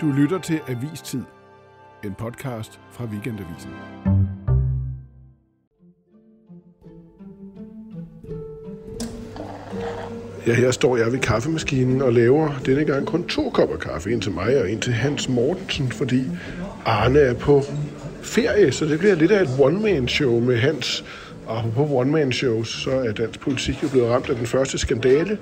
[0.00, 1.20] Du lytter til Avistid,
[2.04, 3.70] en podcast fra Weekendavisen.
[10.46, 14.12] Ja, her står jeg ved kaffemaskinen og laver denne gang kun to kopper kaffe.
[14.12, 16.24] En til mig og en til Hans Mortensen, fordi
[16.84, 17.62] Arne er på
[18.22, 21.04] ferie, så det bliver lidt af et one-man-show med Hans.
[21.46, 25.38] Og på one-man-shows, så er dansk politik jo blevet ramt af den første skandale,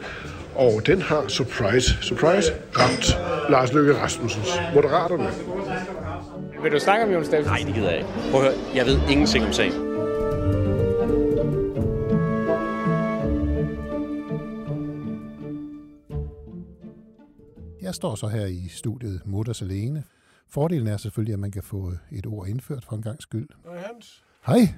[0.57, 3.07] og den har, surprise, surprise, ramt
[3.51, 5.31] Lars Løkke Rasmussens Moderaterne.
[6.63, 7.53] Vil du snakke om Jon Steffensen?
[7.53, 8.11] Nej, det gider jeg ikke.
[8.31, 9.73] Prøv at høre, jeg ved ingenting om sagen.
[17.83, 20.05] Jeg står så her i studiet Mutters Alene.
[20.49, 23.49] Fordelen er selvfølgelig, at man kan få et ord indført for en gang skyld.
[23.65, 24.75] Og Hans, Hej!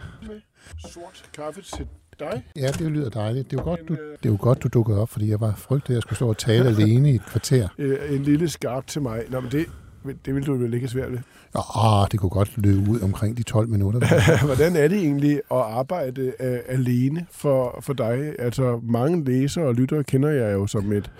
[0.78, 1.88] sort kaffe til
[2.20, 2.42] dig.
[2.56, 3.50] Ja, det lyder dejligt.
[3.50, 5.54] Det er jo godt, du, det er jo godt, du dukkede op, fordi jeg var
[5.56, 7.68] frygtet, at jeg skulle stå og tale alene i et kvarter.
[7.78, 9.22] Øh, En lille skarp til mig.
[9.30, 9.66] Nå, men det,
[10.26, 11.18] det vil du vel ikke svært ved.
[11.76, 14.00] Åh, det kunne godt løbe ud omkring de 12 minutter.
[14.46, 18.34] Hvordan er det egentlig at arbejde uh, alene for, for dig?
[18.38, 21.10] Altså, mange læsere og lyttere kender jeg jo som et,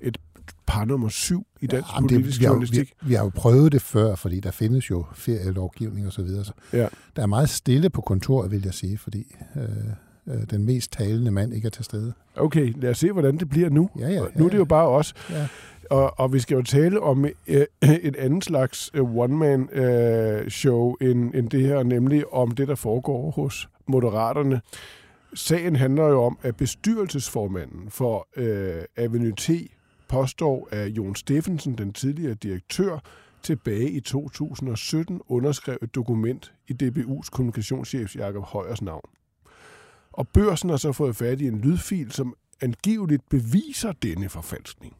[0.00, 0.18] et
[0.66, 2.92] par nummer syv i dansk ja, politisk vi, har, jo- journalistik.
[3.02, 6.44] vi, vi har jo prøvet det før, fordi der findes jo ferielovgivning og så videre.
[6.44, 6.86] Så Ja.
[7.16, 9.62] der er meget stille på kontoret, vil jeg sige, fordi øh,
[10.30, 12.12] øh, den mest talende mand ikke er til stede.
[12.36, 13.90] Okay, lad os se, hvordan det bliver nu.
[13.98, 15.14] Ja, ja, ja, nu er det jo bare os.
[15.30, 15.48] Ja.
[15.90, 17.66] Og, og vi skal jo tale om øh,
[18.02, 23.68] et andet slags øh, one-man-show end, end det her, nemlig om det, der foregår hos
[23.86, 24.60] Moderaterne.
[25.34, 29.50] Sagen handler jo om, at bestyrelsesformanden for øh, Avenue T
[30.08, 32.98] påstår, at Jon Steffensen, den tidligere direktør,
[33.42, 39.10] tilbage i 2017 underskrev et dokument i DBU's kommunikationschef Jakob Højers navn.
[40.12, 44.96] Og børsen har så fået fat i en lydfil, som angiveligt beviser denne forfalskning.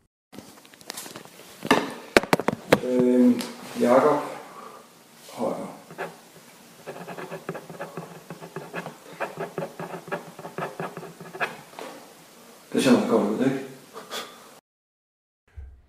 [2.84, 3.32] Øh,
[3.80, 4.22] Jakob
[5.32, 5.76] Højer.
[12.72, 13.66] Det ser godt ud, ikke?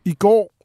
[0.05, 0.60] I går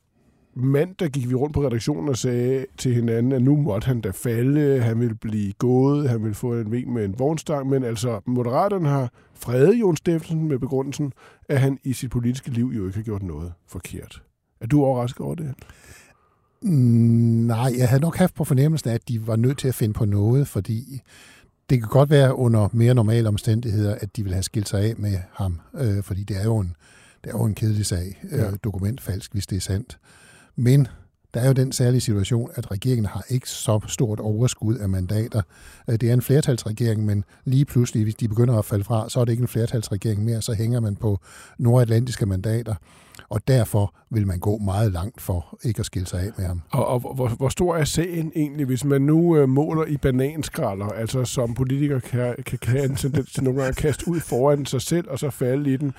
[0.56, 4.10] mandag gik vi rundt på redaktionen og sagde til hinanden, at nu måtte han da
[4.10, 8.20] falde, han ville blive gået, han ville få en vink med en vognstang, men altså
[8.26, 11.12] Moderaterne har fredet Jon Steffensen med begrundelsen,
[11.48, 14.22] at han i sit politiske liv jo ikke har gjort noget forkert.
[14.60, 15.54] Er du overrasket over det?
[16.62, 16.70] Mm,
[17.46, 20.04] nej, jeg havde nok haft på fornemmelsen at de var nødt til at finde på
[20.04, 21.00] noget, fordi
[21.70, 24.94] det kan godt være under mere normale omstændigheder, at de vil have skilt sig af
[24.98, 26.76] med ham, øh, fordi det er jo en,
[27.24, 28.50] det er jo en kedelig sag, øh, Ja.
[28.64, 29.98] dokumentfalsk, hvis det er sandt.
[30.56, 30.88] Men
[31.34, 35.42] der er jo den særlige situation, at regeringen har ikke så stort overskud af mandater.
[35.88, 39.20] Øh, det er en flertalsregering, men lige pludselig, hvis de begynder at falde fra, så
[39.20, 41.20] er det ikke en flertalsregering mere, så hænger man på
[41.58, 42.74] nordatlantiske mandater,
[43.28, 46.62] og derfor vil man gå meget langt for ikke at skille sig af med ham.
[46.70, 50.87] Og, og hvor, hvor stor er sagen egentlig, hvis man nu øh, måler i bananskralder,
[50.87, 54.20] altså som politiker kan, kan, kan have en tendens til nogle gange at kaste ud
[54.20, 55.92] foran sig selv og så falde i den.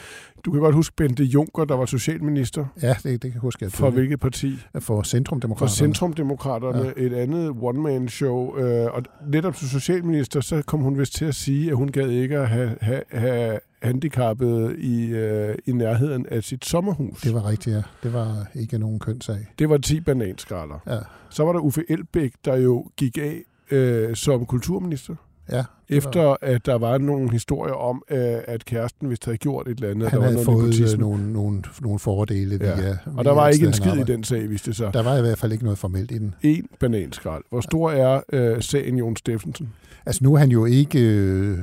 [0.45, 2.65] Du kan godt huske Bente Juncker, der var socialminister.
[2.81, 3.65] Ja, det, det kan jeg huske.
[3.65, 4.59] At For hvilket parti?
[4.73, 5.75] For For Centrumdemokraterne.
[5.75, 7.05] Centrumdemokraterne, ja.
[7.05, 8.57] et andet one-man-show.
[8.57, 12.09] Øh, og netop som socialminister, så kom hun vist til at sige, at hun gad
[12.09, 17.21] ikke at have, have, have handicappede i, øh, i nærheden af sit sommerhus.
[17.21, 17.81] Det var rigtigt, ja.
[18.03, 19.47] Det var ikke nogen køn sag.
[19.59, 20.79] det var 10 bananskralder.
[20.87, 20.99] Ja,
[21.29, 25.15] Så var der Uffe Elbæk, der jo gik af øh, som kulturminister.
[25.51, 25.63] ja.
[25.89, 28.17] Efter at der var nogle historier om, øh,
[28.47, 30.09] at kæresten vist havde gjort et eller andet.
[30.09, 30.99] Han der var havde noget fået øh, nepotisme.
[30.99, 32.75] nogle, nogle, nogle fordele Ja.
[32.75, 34.93] via, Og der var ikke en skid i den sag, viste det sig.
[34.93, 36.35] Der var i hvert fald ikke noget formelt i den.
[36.41, 37.43] En bananskrald.
[37.49, 39.73] Hvor stor er øh, sagen Jon Steffensen?
[40.05, 41.57] Altså nu er han jo ikke øh,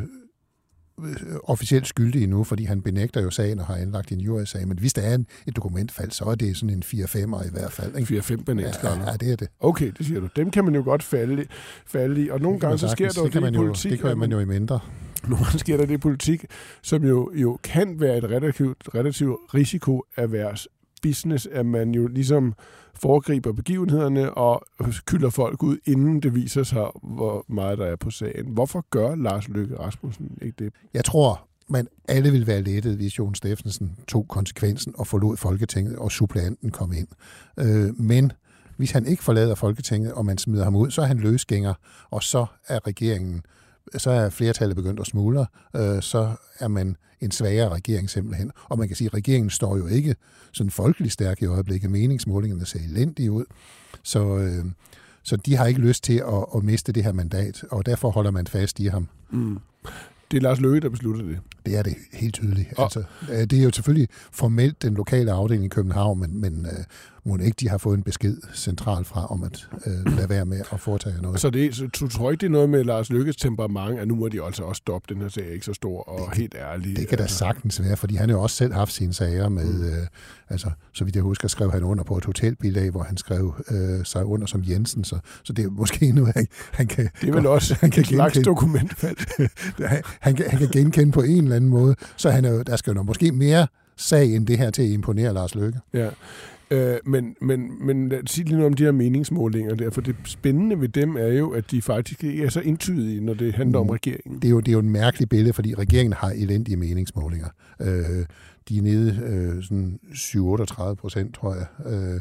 [1.44, 4.68] officielt skyldig endnu, fordi han benægter jo sagen og har anlagt en jury-sag.
[4.68, 7.72] Men hvis der er en, et dokumentfald, så er det sådan en 4-5'er i hvert
[7.72, 7.96] fald.
[7.96, 8.18] Ikke?
[8.18, 9.04] 4-5 bananskralder.
[9.04, 9.48] Ja, ja, det er det.
[9.60, 10.28] Okay, det siger du.
[10.36, 11.46] Dem kan man jo godt falde,
[11.86, 12.30] falde i.
[12.30, 13.90] Og nogle gange så sker der jo det, det, i politik.
[13.90, 14.80] det kan man jo i mindre.
[15.28, 16.44] Nogle gange sker der det i politik,
[16.82, 20.68] som jo, jo kan være et relativt, relativt risikoavers
[21.04, 22.54] business, at man jo ligesom
[22.94, 24.62] foregriber begivenhederne og
[25.06, 28.46] kylder folk ud, inden det viser sig, hvor meget der er på sagen.
[28.46, 30.72] Hvorfor gør Lars Løkke Rasmussen ikke det?
[30.94, 35.96] Jeg tror, Men alle ville være lettet, hvis Jon Steffensen tog konsekvensen og forlod Folketinget,
[35.96, 37.08] og suppleanten kom ind.
[37.60, 38.32] Øh, men
[38.76, 41.74] hvis han ikke forlader Folketinget, og man smider ham ud, så er han løsgænger,
[42.10, 43.42] og så er regeringen
[43.96, 45.46] så er flertallet begyndt at smuldre,
[45.76, 48.50] øh, så er man en svagere regering simpelthen.
[48.68, 50.16] Og man kan sige, at regeringen står jo ikke
[50.52, 51.90] sådan folkeligt stærk i øjeblikket.
[51.90, 53.44] Meningsmålingerne ser elendige ud.
[54.02, 54.64] Så, øh,
[55.22, 58.30] så de har ikke lyst til at, at miste det her mandat, og derfor holder
[58.30, 59.08] man fast i ham.
[59.30, 59.58] Mm.
[60.30, 61.38] Det er Lars Løkke, der beslutter det.
[61.66, 62.72] Det er det helt tydeligt.
[62.76, 62.84] Og...
[62.84, 63.02] Altså,
[63.32, 66.84] øh, det er jo selvfølgelig formelt den lokale afdeling i København, men, men uh,
[67.26, 70.60] må ikke de har fået en besked centralt fra om at uh, lade være med
[70.72, 71.40] at foretage noget.
[71.40, 74.14] Så, det, så du tror ikke, det er noget med Lars Lykkes temperament, at nu
[74.14, 76.96] må de altså også stoppe, den her sag ikke så stor og det, helt ærlig.
[76.96, 77.36] Det kan da altså.
[77.36, 79.86] sagtens være, fordi han har jo også selv haft sine sager med, mm.
[79.86, 80.06] uh,
[80.48, 84.04] altså, så vidt jeg husker, skrev han under på et hotelbilag, hvor han skrev uh,
[84.04, 87.08] sig under som Jensen, så, så det er måske nu, han, han kan...
[87.20, 89.16] Det er vel også han kan et slags dokumentfald.
[89.88, 92.62] han, han, kan, han kan genkende på en eller anden måde, så han er jo,
[92.62, 93.66] der skal jo måske mere
[93.96, 95.78] sag end det her til at imponere Lars Løkke.
[95.92, 96.08] Ja.
[96.74, 100.80] Øh, men, men, men sig lige noget om de her meningsmålinger der, for det spændende
[100.80, 103.88] ved dem er jo, at de faktisk ikke er så entydige, når det handler mm.
[103.88, 104.42] om regeringen.
[104.42, 107.48] Det er, jo, det er jo en mærkelig billede, fordi regeringen har elendige meningsmålinger.
[107.80, 108.26] Øh,
[108.68, 112.20] de er nede øh, sådan 7-38 procent, tror jeg, øh,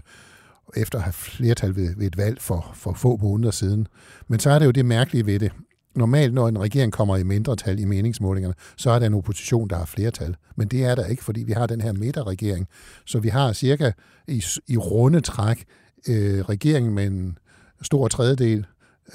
[0.75, 3.87] efter at have flertal ved, ved et valg for, for få måneder siden.
[4.27, 5.51] Men så er det jo det mærkelige ved det,
[5.95, 9.75] normalt, når en regering kommer i mindretal i meningsmålingerne, så er der en opposition, der
[9.75, 10.35] har flertal.
[10.55, 12.67] Men det er der ikke, fordi vi har den her midterregering.
[13.05, 13.91] Så vi har cirka
[14.27, 15.65] i, i runde træk
[16.07, 17.37] øh, regeringen med en
[17.81, 18.65] stor tredjedel,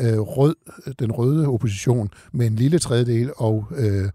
[0.01, 0.55] øh, rød,
[0.99, 4.11] den røde opposition med en lille tredjedel, og øh,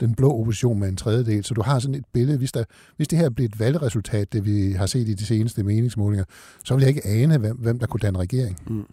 [0.00, 1.44] den blå opposition med en tredjedel.
[1.44, 2.38] Så du har sådan et billede.
[2.38, 2.64] Hvis, der,
[2.96, 6.24] hvis det her bliver et valgresultat, det vi har set i de seneste meningsmålinger,
[6.64, 8.58] så vil jeg ikke ane, hvem, hvem der kunne danne regering.
[8.66, 8.84] Mm.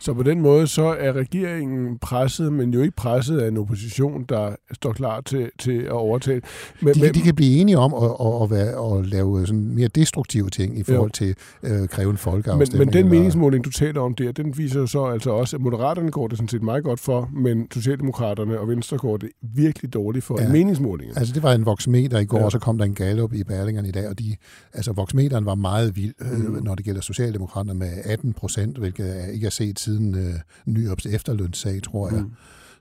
[0.00, 4.24] Så på den måde, så er regeringen presset, men jo ikke presset af en opposition,
[4.28, 6.42] der står klar til, til at overtage.
[6.80, 9.74] Men, de, men, de kan blive enige om at, at, at, være, at lave sådan
[9.74, 11.26] mere destruktive ting i forhold jo.
[11.26, 12.78] til at øh, kræve en folkeafstemning.
[12.78, 15.62] Men, men den meningsmåling, du taler om der, den viser jo så altså også, at
[15.62, 19.94] Moderaterne går det sådan set meget godt for, men Socialdemokraterne og Venstre går det virkelig
[19.94, 20.46] dårligt for ja.
[20.46, 21.10] en meningsmåling.
[21.16, 22.44] Altså det var en voksmeter i går, ja.
[22.44, 24.36] og så kom der en gallup i Berlingerne i dag, og de,
[24.72, 26.64] altså voksmeteren var meget vild, øh, mm.
[26.64, 30.34] når det gælder Socialdemokraterne med 18 procent, hvilket ikke er set siden øh,
[30.66, 32.22] Nyops efterlønssag, tror jeg.
[32.22, 32.30] Mm.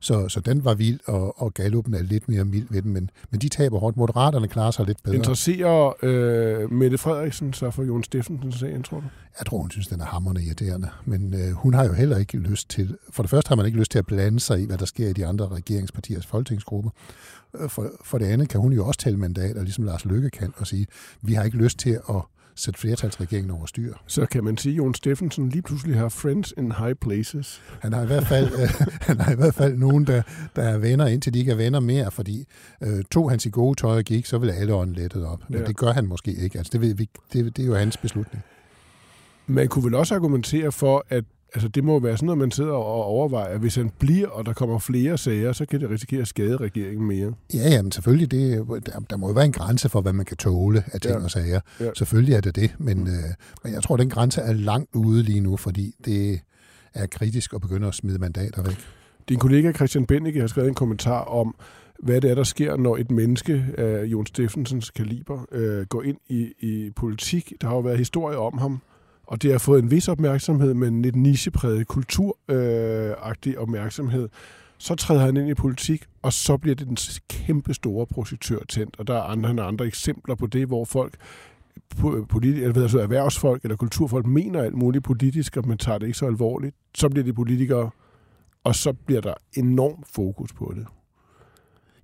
[0.01, 3.09] Så, så den var vild, og, og Gallupen er lidt mere mild ved den, men,
[3.31, 3.97] men de taber hårdt.
[3.97, 5.15] Moderaterne klarer sig lidt bedre.
[5.15, 9.05] Interesserer øh, Mette Frederiksen så for Jon Steffensen sagen, tror du?
[9.39, 10.89] Jeg tror, hun synes, den er hammerende irriterende.
[11.05, 12.97] Men øh, hun har jo heller ikke lyst til...
[13.09, 15.07] For det første har man ikke lyst til at blande sig i, hvad der sker
[15.07, 16.91] i de andre regeringspartiers folketingsgrupper.
[17.59, 20.53] Øh, for, for det andet kan hun jo også tælle mandater, ligesom Lars Løkke kan,
[20.57, 20.87] og sige,
[21.21, 22.21] vi har ikke lyst til at
[22.59, 23.93] sætte flertalsregeringen over styr.
[24.07, 27.61] Så kan man sige, at Jon Steffensen lige pludselig har friends in high places.
[27.81, 30.21] Han har i hvert fald, øh, han har i hvert fald nogen, der,
[30.55, 32.45] der er venner, indtil de ikke er venner mere, fordi
[32.81, 35.43] øh, tog han sit gode tøj og gik, så ville alle ånden lettet op.
[35.49, 35.65] Men ja.
[35.65, 36.57] det gør han måske ikke.
[36.57, 38.43] Altså, det, ved vi, det, det er jo hans beslutning.
[39.47, 41.23] Man kunne vel også argumentere for, at
[41.53, 43.57] Altså, det må være sådan noget, man sidder og overvejer.
[43.57, 47.07] Hvis han bliver, og der kommer flere sager, så kan det risikere at skade regeringen
[47.07, 47.33] mere.
[47.53, 48.31] Ja, ja, men selvfølgelig.
[48.31, 51.15] Det, der, der må jo være en grænse for, hvad man kan tåle af ting
[51.15, 51.23] ja.
[51.23, 51.59] og sager.
[51.79, 51.89] Ja.
[51.97, 55.41] Selvfølgelig er det det, men, øh, men jeg tror, den grænse er langt ude lige
[55.41, 56.39] nu, fordi det
[56.93, 58.77] er kritisk at begynde at smide mandater væk.
[59.29, 61.55] Din kollega Christian Bennike har skrevet en kommentar om,
[62.03, 66.17] hvad det er, der sker, når et menneske af Jon Steffensens kaliber øh, går ind
[66.27, 67.53] i, i politik.
[67.61, 68.81] Der har jo været historie om ham,
[69.29, 74.29] og det har fået en vis opmærksomhed, men en nichepræget kulturagtig øh, opmærksomhed.
[74.77, 76.97] Så træder han ind i politik, og så bliver det den
[77.29, 78.95] kæmpe store projektør tændt.
[78.99, 81.17] Og der er andre, andre eksempler på det, hvor folk
[82.29, 86.05] politi- eller ved, altså erhvervsfolk eller kulturfolk mener alt muligt politisk, og man tager det
[86.05, 86.75] ikke så alvorligt.
[86.95, 87.89] Så bliver de politikere,
[88.63, 90.85] og så bliver der enorm fokus på det.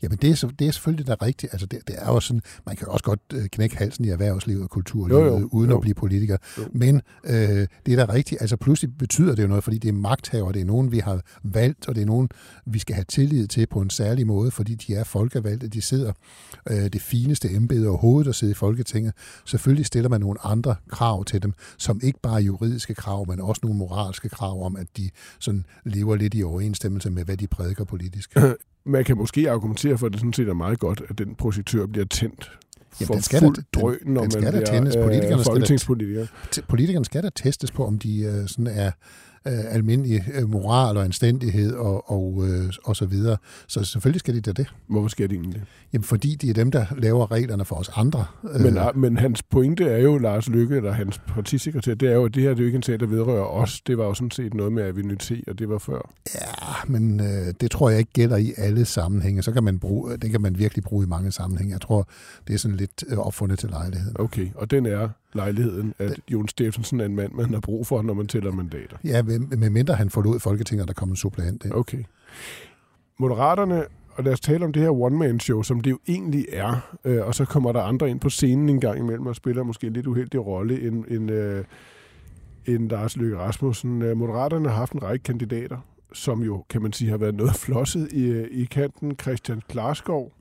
[0.05, 1.53] Jamen, det er, det er selvfølgelig da rigtigt.
[1.53, 4.63] Altså, det, det er jo sådan, man kan også godt øh, knække halsen i erhvervslivet
[4.63, 5.75] og kulturlivet, jo, jo, uden jo.
[5.75, 6.37] at blive politiker.
[6.57, 6.63] Jo.
[6.71, 8.41] Men øh, det er da rigtigt.
[8.41, 11.21] Altså, pludselig betyder det jo noget, fordi det er magthaver, det er nogen, vi har
[11.43, 12.29] valgt, og det er nogen,
[12.65, 16.13] vi skal have tillid til på en særlig måde, fordi de er folkevalgte, de sidder
[16.69, 19.13] øh, det fineste embede overhovedet at sidde i Folketinget.
[19.45, 23.59] Selvfølgelig stiller man nogle andre krav til dem, som ikke bare juridiske krav, men også
[23.63, 25.09] nogle moralske krav om, at de
[25.39, 28.35] sådan lever lidt i overensstemmelse med, hvad de prædiker politisk.
[28.85, 31.85] man kan måske argumentere for, at det sådan set er meget godt, at den projektør
[31.85, 32.51] bliver tændt
[32.99, 34.95] Jamen, for den skal fuld da, drøn, når den, den man skal bliver tændes.
[34.95, 36.25] Politikerne folketingspolitiker.
[36.25, 38.91] Skal da, politikerne skal da testes på, om de uh, sådan er
[39.47, 43.37] øh, almindelig øh, moral og anstændighed og, og, øh, og så videre.
[43.67, 44.73] Så selvfølgelig skal de da det.
[44.87, 45.63] Hvorfor skal de egentlig det?
[45.93, 48.25] Jamen, fordi de er dem, der laver reglerne for os andre.
[48.43, 52.25] Men, øh, men hans pointe er jo, Lars Lykke, eller hans partisekretær, det er jo,
[52.25, 53.81] at det her det er jo ikke en sag, der vedrører os.
[53.81, 56.11] Det var jo sådan set noget med avinitet, og det var før.
[56.35, 59.43] Ja, men øh, det tror jeg ikke gælder i alle sammenhænge.
[59.43, 61.73] Så kan man bruge, det kan man virkelig bruge i mange sammenhænge.
[61.73, 62.07] Jeg tror,
[62.47, 64.15] det er sådan lidt øh, opfundet til lejligheden.
[64.19, 68.01] Okay, og den er lejligheden, at Jon Steffensen er en mand, man har brug for,
[68.01, 68.97] når man tæller mandater.
[69.03, 71.73] Ja, med, mindre han forlod Folketinget, og der kom en suppleant ind.
[71.73, 72.03] Okay.
[73.17, 77.27] Moderaterne, og lad os tale om det her one-man-show, som det jo egentlig er, øh,
[77.27, 79.93] og så kommer der andre ind på scenen en gang imellem og spiller måske en
[79.93, 81.63] lidt uheldig rolle end, end, øh,
[82.65, 84.01] end Lars Løkke Rasmussen.
[84.01, 85.77] Øh, Moderaterne har haft en række kandidater,
[86.13, 89.15] som jo, kan man sige, har været noget flosset i, i kanten.
[89.21, 90.31] Christian Klarskov,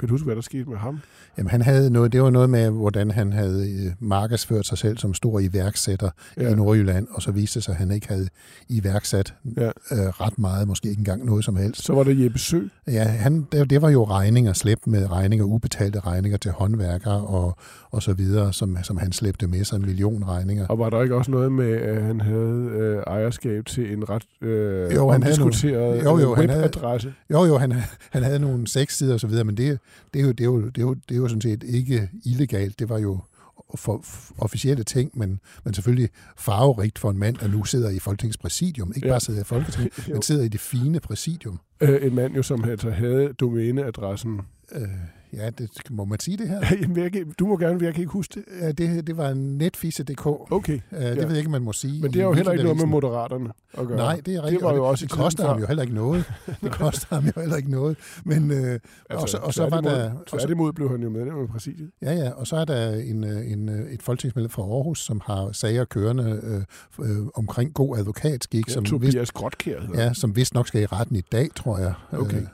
[0.00, 1.00] kan du huske, hvad der skete med ham?
[1.38, 4.98] Jamen, han havde noget, det var noget med, hvordan han havde øh, markedsført sig selv
[4.98, 6.48] som stor iværksætter ja.
[6.48, 8.28] i Nordjylland, og så viste det sig, at han ikke havde
[8.68, 9.66] iværksat ja.
[9.66, 11.84] øh, ret meget, måske ikke engang noget som helst.
[11.84, 12.60] Så var det Jeppe Sø?
[12.86, 17.56] Ja, han, det, det var jo regninger, slæbt med regninger, ubetalte regninger til håndværkere og,
[17.90, 20.66] og så videre, som, som han slæbte med sig, en million regninger.
[20.66, 24.48] Og var der ikke også noget med, at han havde øh, ejerskab til en ret
[24.48, 25.54] øh, jo, han havde nogle,
[26.04, 27.08] jo, jo, webadresse?
[27.08, 27.72] Han havde, jo, jo, han,
[28.10, 29.78] han havde nogle seks sider og så videre, men det,
[30.14, 32.10] det, er jo, det, er jo, det, er jo, det er jo sådan set ikke
[32.24, 32.78] illegalt.
[32.78, 33.20] Det var jo
[33.74, 37.98] for, for officielle ting, men, men selvfølgelig farverigt for en mand, der nu sidder i
[37.98, 38.92] Folketingets præsidium.
[38.96, 39.12] Ikke ja.
[39.12, 41.60] bare sidder i Folketinget, men sidder i det fine præsidium.
[41.80, 44.40] Øh, en mand jo, som altså havde domæneadressen.
[44.72, 44.88] Øh,
[45.32, 46.60] Ja, det, må man sige det her?
[46.82, 48.44] Jamen, jeg kan, du må gerne, jeg kan ikke huske det.
[48.60, 50.26] Ja, det, det var netfisse.dk.
[50.26, 50.80] Okay.
[50.92, 51.20] Uh, det ja.
[51.20, 52.02] ved jeg ikke, man må sige.
[52.02, 53.96] Men det er jo heller ikke noget med moderaterne at gøre.
[53.96, 54.60] Nej, det er rigtigt.
[54.60, 56.24] Det, var jo også det koster ham jo heller ikke noget.
[56.62, 57.96] Det koster ham jo heller ikke noget.
[58.24, 60.10] Men, uh, altså, og, så, og så var der...
[60.26, 61.90] Tværtimod blev han jo medlem af præsidiet.
[62.02, 65.84] Ja, ja, og så er der en, en, et folketingsmedlem fra Aarhus, som har sager
[65.84, 66.64] kørende
[66.98, 68.68] uh, uh, omkring god advokatskik.
[68.68, 69.80] Ja, som Tobias vist, Grotkær.
[69.94, 71.94] Ja, som vist nok skal i retten i dag, tror jeg.
[72.12, 72.42] Okay.
[72.42, 72.48] Uh,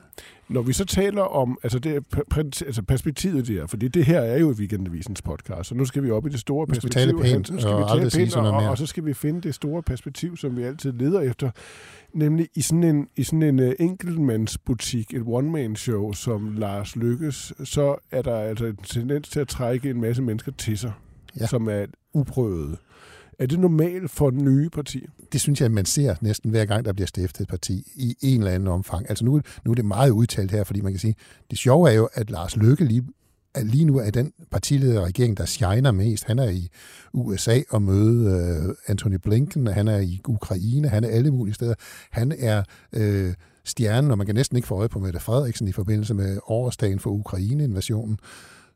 [0.48, 2.04] når vi så taler om altså det,
[2.36, 6.26] altså perspektivet der, fordi det her er jo Weekendavisens podcast, så nu skal vi op
[6.26, 7.00] i det store perspektiv.
[7.00, 8.86] Nu skal vi tale pænt, nu skal og, vi tale pænt og, og, og så
[8.86, 11.50] skal vi finde det store perspektiv, som vi altid leder efter,
[12.12, 17.96] nemlig i sådan en, i sådan en uh, enkeltmandsbutik, et one-man-show, som Lars Lykkes, så
[18.10, 20.92] er der altså en tendens til at trække en masse mennesker til sig,
[21.40, 21.46] ja.
[21.46, 22.76] som er uprøvede.
[23.38, 25.08] Er det normalt for nye partier?
[25.32, 28.40] Det synes jeg, man ser næsten hver gang, der bliver stiftet et parti i en
[28.40, 29.06] eller anden omfang.
[29.08, 31.14] Altså nu, nu er det meget udtalt her, fordi man kan sige,
[31.50, 33.04] det sjove er jo, at Lars Løkke lige
[33.56, 36.24] at lige nu er den partileder regering, der shiner mest.
[36.24, 36.68] Han er i
[37.12, 41.54] USA og møde øh, uh, Anthony Blinken, han er i Ukraine, han er alle mulige
[41.54, 41.74] steder.
[42.10, 42.62] Han er
[42.96, 43.32] uh,
[43.64, 46.98] stjernen, og man kan næsten ikke få øje på Mette Frederiksen i forbindelse med årsdagen
[46.98, 48.18] for Ukraine-invasionen.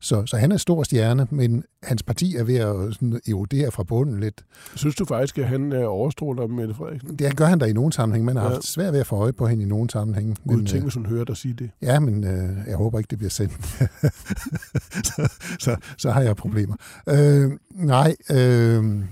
[0.00, 3.82] Så, så han er stor stjerne, men hans parti er ved at sådan erodere fra
[3.82, 4.44] bunden lidt.
[4.76, 7.16] Synes du faktisk, at han er overstråler Mette Frederiksen?
[7.16, 8.24] Det gør han da i nogen sammenhæng.
[8.24, 8.50] Man har ja.
[8.52, 10.38] haft svært ved at få øje på hende i nogen sammenhæng.
[10.48, 11.70] Gud, men, tænk, hvis hun hører dig sige det.
[11.82, 13.66] Ja, men øh, jeg håber ikke, det bliver sendt.
[15.08, 15.28] så,
[15.58, 16.76] så, så har jeg problemer.
[17.08, 19.04] Øh, nej, øh,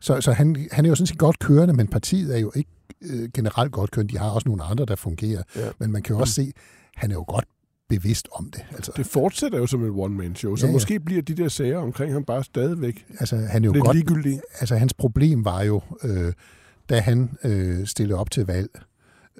[0.00, 2.70] så, så han, han er jo sådan set godt kørende, men partiet er jo ikke
[3.02, 4.12] øh, generelt godt kørende.
[4.12, 5.42] De har også nogle andre, der fungerer.
[5.56, 5.68] Ja.
[5.78, 6.52] Men man kan jo også se,
[6.96, 7.44] han er jo godt
[7.88, 8.64] bevidst om det.
[8.72, 10.72] Altså, det fortsætter jo som et one-man-show, så ja, ja.
[10.72, 13.96] måske bliver de der sager omkring ham bare stadigvæk altså, han er jo lidt godt,
[13.96, 14.40] ligegyldige.
[14.60, 16.32] Altså, hans problem var jo, øh,
[16.88, 18.70] da han øh, stillede op til valg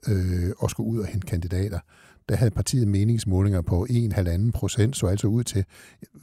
[0.09, 1.79] øh, og skulle ud og hente kandidater,
[2.29, 5.65] der havde partiet meningsmålinger på 1,5 procent, så altså ud til,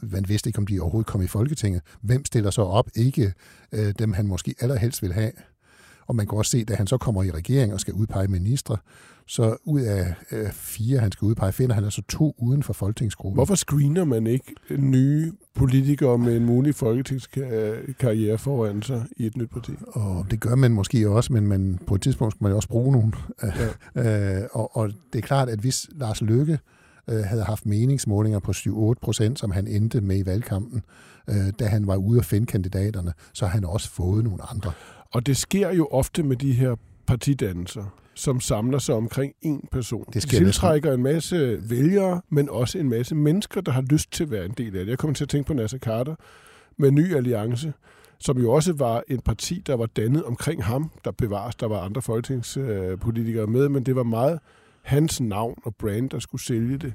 [0.02, 1.82] man vidste ikke, om de overhovedet kom i Folketinget.
[2.00, 2.88] Hvem stiller så op?
[2.94, 3.32] Ikke
[3.72, 5.32] øh, dem, han måske allerhelst vil have.
[6.06, 8.76] Og man kan også se, da han så kommer i regering og skal udpege ministre,
[9.26, 13.36] så ud af øh, fire, han skal udpege, finder han altså to uden for folketingsgruppen.
[13.36, 19.50] Hvorfor screener man ikke nye politikere med en mulig folketingskarriere foran sig i et nyt
[19.50, 19.72] parti?
[19.86, 22.92] Og det gør man måske også, men man, på et tidspunkt skal man også bruge
[22.92, 23.14] nogen.
[23.96, 24.42] Ja.
[24.42, 26.58] øh, og, og det er klart, at hvis Lars Løkke
[27.10, 30.82] øh, havde haft meningsmålinger på 7-8 procent, som han endte med i valgkampen,
[31.28, 34.72] øh, da han var ude at finde kandidaterne, så har han også fået nogle andre.
[35.14, 40.04] Og det sker jo ofte med de her partidannelser som samler sig omkring én person.
[40.12, 44.24] Det de tiltrækker en masse vælgere, men også en masse mennesker, der har lyst til
[44.24, 44.90] at være en del af det.
[44.90, 46.14] Jeg kommer til at tænke på Nasser Carter
[46.76, 47.72] med Ny Alliance,
[48.18, 51.56] som jo også var en parti, der var dannet omkring ham, der bevares.
[51.56, 54.38] Der var andre folketingspolitikere med, men det var meget
[54.82, 56.92] hans navn og brand, der skulle sælge det.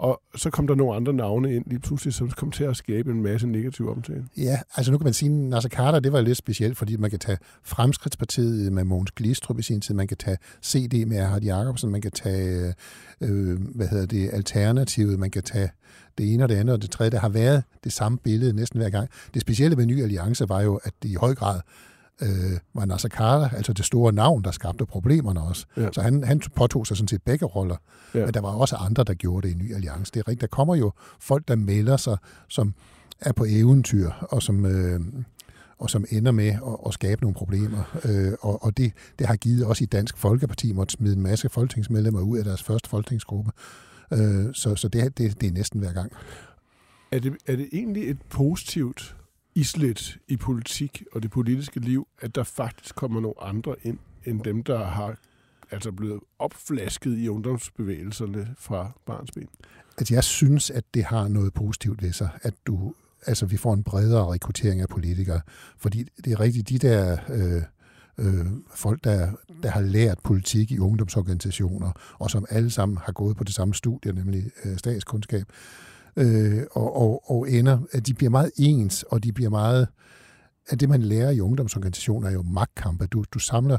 [0.00, 3.10] Og så kom der nogle andre navne ind lige pludselig, som kom til at skabe
[3.10, 4.24] en masse negativ omtale.
[4.36, 7.10] Ja, altså nu kan man sige, at Nasser Carter, det var lidt specielt, fordi man
[7.10, 11.42] kan tage Fremskridtspartiet med Mogens Glistrup i sin tid, man kan tage CD med Erhard
[11.42, 12.74] Jacobsen, man kan tage,
[13.20, 15.70] øh, hvad hedder det, Alternativet, man kan tage
[16.18, 17.10] det ene og det andet og det tredje.
[17.10, 19.08] Der har været det samme billede næsten hver gang.
[19.34, 21.60] Det specielle ved Ny Alliance var jo, at det i høj grad
[22.22, 25.66] øh, var Nasser Carter, altså det store navn, der skabte problemerne også.
[25.76, 25.88] Ja.
[25.92, 27.76] Så han, han påtog sig sådan set begge roller.
[28.14, 28.24] Ja.
[28.24, 30.12] Men der var også andre, der gjorde det i Ny Alliance.
[30.14, 30.40] Det er rigtigt.
[30.40, 32.16] Der kommer jo folk, der melder sig,
[32.48, 32.74] som
[33.20, 35.00] er på eventyr, og som, øh,
[35.78, 37.98] og som ender med at, at skabe nogle problemer.
[38.04, 41.48] Øh, og og det, det har givet også i Dansk Folkeparti måtte smide en masse
[41.48, 43.50] folketingsmedlemmer ud af deres første folketingsgruppe.
[44.12, 46.12] Øh, så så det, det, det er næsten hver gang.
[47.12, 49.16] Er det, er det egentlig et positivt
[49.54, 54.40] islet i politik og det politiske liv, at der faktisk kommer nogle andre ind, end
[54.40, 55.16] dem, der har
[55.70, 59.48] altså blevet opflasket i ungdomsbevægelserne fra barnsben?
[59.98, 62.94] Altså, jeg synes, at det har noget positivt ved sig, at du,
[63.26, 65.40] altså, vi får en bredere rekruttering af politikere.
[65.78, 67.62] Fordi det er rigtigt, de der øh,
[68.18, 73.36] øh, folk, der, der har lært politik i ungdomsorganisationer, og som alle sammen har gået
[73.36, 75.54] på det samme studie, nemlig øh, statskundskab, øh,
[76.20, 79.88] øh, og, og, og ender, at de bliver meget ens, og de bliver meget,
[80.68, 83.06] at det man lærer i ungdomsorganisationer er jo magtkampe.
[83.06, 83.78] Du, du samler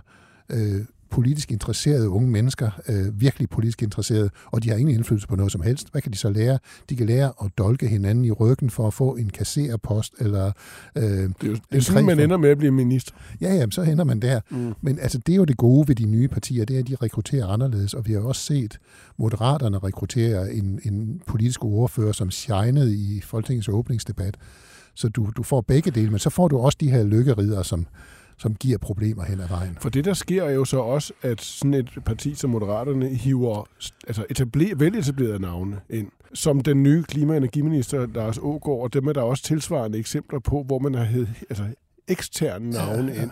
[0.52, 5.36] øh, politisk interesserede unge mennesker, øh, virkelig politisk interesserede, og de har ingen indflydelse på
[5.36, 5.92] noget som helst.
[5.92, 6.60] Hvad kan de så lære?
[6.90, 10.52] De kan lære at dolke hinanden i ryggen for at få en kassererpost, eller...
[10.96, 13.14] Øh, Det er jo det er sådan, man ender med at blive minister.
[13.42, 14.40] ja, ja, så hænder man der.
[14.50, 14.74] Mm.
[14.82, 16.96] Men altså, det er jo det gode ved de nye partier, det er, at de
[16.96, 18.78] rekrutterer anderledes, og vi har også set
[19.18, 24.38] Moderaterne rekruttere en, en politisk ordfører, som shinede i Folketingets åbningsdebat.
[24.96, 27.86] Så du, du får begge dele, men så får du også de her lykkerider, som,
[28.42, 29.78] som giver problemer hen ad vejen.
[29.82, 33.68] For det, der sker, er jo så også, at sådan et parti som Moderaterne hiver
[34.08, 36.08] altså etabler, veletablerede navne ind.
[36.34, 40.40] Som den nye klima- og energiminister Lars Ågaard, og dem er der også tilsvarende eksempler
[40.40, 41.64] på, hvor man har hed, altså
[42.08, 43.32] eksterne navne ind.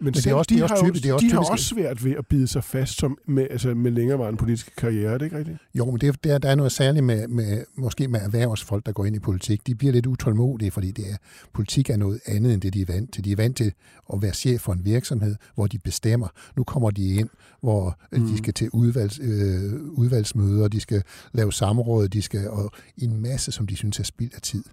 [0.00, 1.52] Men, det er også- de, også har, jo, typisk- det er også de har typisk-
[1.52, 5.18] også svært ved at bide sig fast som med, altså med længerevarende politiske karriere, er
[5.18, 5.58] det ikke rigtigt?
[5.74, 8.92] Jo, men det, er- der, der er noget særligt med, med, måske med erhvervsfolk, der
[8.92, 9.66] går ind i politik.
[9.66, 11.16] De bliver lidt utålmodige, fordi det er,
[11.54, 13.24] politik er noget andet, end det de er vant til.
[13.24, 13.72] De er vant til
[14.12, 16.28] at være chef for en virksomhed, hvor de bestemmer.
[16.56, 17.28] Nu kommer de ind,
[17.62, 18.26] hvor mm.
[18.26, 23.52] de skal til udvalgs, øh, udvalgsmøder, de skal lave samråd, de skal og en masse,
[23.52, 24.64] som de synes er spild af tid.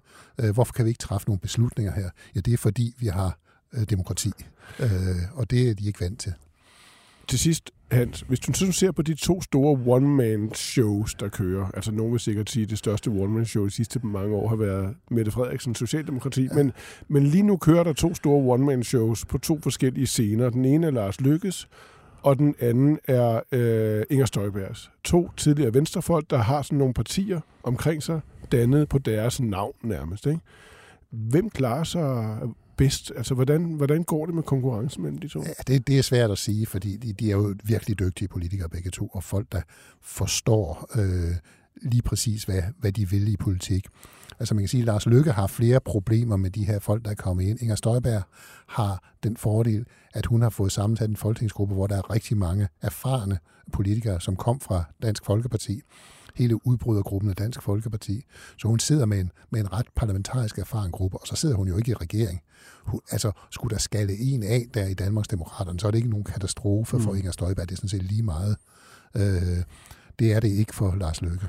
[0.42, 2.10] Øh, hvorfor kan vi ikke træffe nogle beslutninger her?
[2.36, 3.40] Ja, det er fordi, vi har
[3.74, 4.32] øh, demokrati,
[4.80, 4.90] øh,
[5.34, 6.34] og det er de ikke vant til.
[7.28, 11.92] Til sidst, Hans, hvis du sådan ser på de to store one-man-shows, der kører, altså
[11.92, 15.32] nogen vil sikkert sige, at det største one-man-show de sidste mange år har været Mette
[15.32, 16.54] Frederiksen, Socialdemokrati, ja.
[16.54, 16.72] men,
[17.08, 20.50] men lige nu kører der to store one-man-shows på to forskellige scener.
[20.50, 21.68] Den ene er Lars Lykkes,
[22.22, 24.92] og den anden er øh, Inger Støjbergs.
[25.04, 28.22] To tidligere venstrefolk, der har sådan nogle partier omkring sig,
[28.52, 30.26] dannet på deres navn nærmest.
[30.26, 30.40] Ikke?
[31.10, 32.38] Hvem klarer sig
[32.78, 33.12] bedst?
[33.18, 35.44] Altså, hvordan, hvordan går det med konkurrencen mellem de to?
[35.44, 38.70] Ja, det, det er svært at sige, fordi de, de er jo virkelig dygtige politikere
[38.70, 39.62] begge to, og folk, der
[40.02, 41.36] forstår øh,
[41.82, 43.88] lige præcis, hvad, hvad de vil i politik.
[44.40, 47.12] Altså man kan sige, at Lars Løkke har flere problemer med de her folk, der
[47.12, 47.62] er kommet ind.
[47.62, 48.22] Inger Støjberg
[48.68, 52.68] har den fordel, at hun har fået sammensat en folketingsgruppe, hvor der er rigtig mange
[52.82, 53.40] erfarne
[53.72, 55.82] politikere, som kom fra Dansk Folkeparti
[56.36, 58.26] hele udbrydergruppen af Dansk Folkeparti.
[58.58, 61.68] Så hun sidder med en, med en ret parlamentarisk erfaren gruppe, og så sidder hun
[61.68, 62.42] jo ikke i regering.
[62.84, 66.10] Hun, altså, skulle der skalle en af der i Danmarks Demokraterne, så er det ikke
[66.10, 67.18] nogen katastrofe for Mm.
[67.18, 67.70] Inger Støjberg.
[67.70, 68.58] Det er sådan set lige meget.
[69.16, 69.64] Øh,
[70.20, 71.48] det er det ikke for Lars Løkke.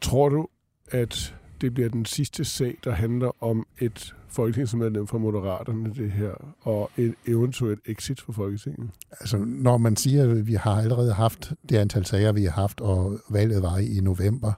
[0.00, 0.48] Tror du,
[0.90, 6.54] at det bliver den sidste sag, der handler om et folketingsmedlem fra Moderaterne, det her,
[6.60, 8.90] og et eventuelt exit fra Folketinget?
[9.20, 12.80] Altså, når man siger, at vi har allerede haft det antal sager, vi har haft,
[12.80, 14.52] og valget var i november,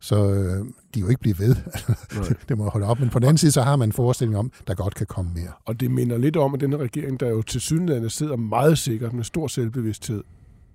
[0.00, 1.56] så øh, de jo ikke blive ved.
[2.48, 3.00] Det må holde op.
[3.00, 5.30] Men på den anden side, så har man en forestilling om, der godt kan komme
[5.34, 5.52] mere.
[5.64, 9.12] Og det minder lidt om, at denne regering, der jo til synligheden sidder meget sikkert
[9.12, 10.24] med stor selvbevidsthed,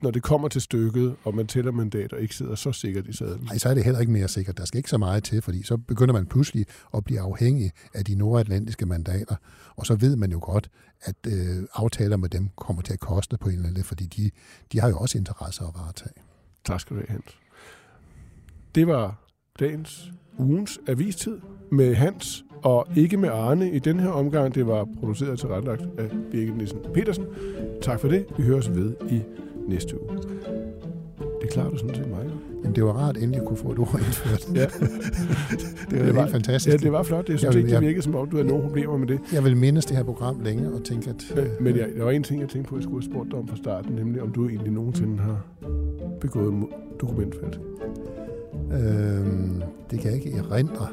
[0.02, 3.46] når det kommer til stykket, og man tæller mandater, ikke sidder så sikkert i sadlen.
[3.46, 4.58] Nej, så er det heller ikke mere sikkert.
[4.58, 8.06] Der skal ikke så meget til, fordi så begynder man pludselig at blive afhængig af
[8.06, 9.36] de nordatlantiske mandater.
[9.76, 10.70] Og så ved man jo godt,
[11.02, 14.32] at øh, aftaler med dem kommer til at koste på en eller anden, fordi de,
[14.72, 16.22] de har jo også interesser at varetage.
[16.66, 17.38] Tak skal du have, Hans.
[18.76, 19.16] Det var
[19.60, 21.38] dagens ugens avistid
[21.72, 24.56] med Hans og ikke med Arne i den her omgang.
[24.56, 27.26] Det var produceret og tilrettelagt af Birgit Nielsen Petersen.
[27.82, 28.26] Tak for det.
[28.38, 29.22] Vi høres ved i
[29.72, 30.18] næste uge.
[31.42, 32.32] Det klarer du sådan set meget.
[32.64, 34.48] Jamen, det var rart endelig at kunne få et ord indført.
[34.56, 34.66] Ja.
[35.90, 36.74] det var, det var helt fantastisk.
[36.74, 37.30] Ja, det var flot.
[37.30, 39.20] Jeg synes Jeg ikke, det jeg- virkede som om, du havde nogen problemer med det.
[39.34, 41.34] Jeg vil mindes det her program længe og tænke, at...
[41.36, 43.40] Men, men jeg, der var en ting, jeg tænkte på, jeg skulle have spurgt dig
[43.40, 45.42] om fra starten, nemlig om du egentlig nogensinde har
[46.22, 46.54] begået
[47.02, 47.60] dokumentfalsk.
[48.74, 50.88] Øhm, det kan jeg ikke erindre.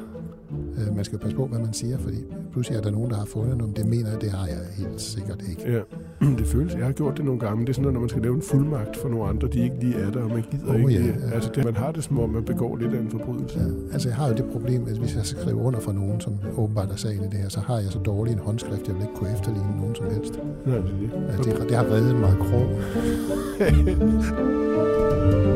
[0.77, 2.17] Øh, man skal passe på, hvad man siger, fordi
[2.51, 5.01] pludselig er der nogen, der har fundet noget, det mener jeg, det har jeg helt
[5.01, 5.71] sikkert ikke.
[5.71, 5.79] Ja.
[6.39, 8.21] det føles, jeg har gjort det nogle gange, men det er sådan når man skal
[8.21, 10.75] lave en fuldmagt for nogle andre, de ikke lige er der, og man gider Oh,
[10.79, 10.91] ikke.
[10.93, 11.15] ja, det.
[11.29, 11.35] ja.
[11.35, 13.59] Altså, det, man har det som om, man begår lidt af en forbrydelse.
[13.59, 16.21] Ja, altså jeg har jo det problem, at hvis jeg skal skrive under for nogen,
[16.21, 18.95] som åbenbart er sagen i det her, så har jeg så dårlig en håndskrift, jeg
[18.95, 20.33] vil ikke kunne efterligne nogen som helst.
[20.65, 21.11] Nej, det er det.
[21.37, 22.69] Altså, det, det har reddet mig krog.